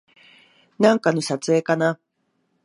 [0.79, 1.99] なんかの撮影かな